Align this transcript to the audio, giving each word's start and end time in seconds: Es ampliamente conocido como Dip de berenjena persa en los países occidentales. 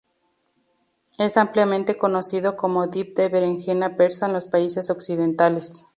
Es 1.19 1.37
ampliamente 1.37 1.95
conocido 1.99 2.57
como 2.57 2.87
Dip 2.87 3.15
de 3.15 3.29
berenjena 3.29 3.97
persa 3.97 4.25
en 4.25 4.33
los 4.33 4.47
países 4.47 4.89
occidentales. 4.89 5.85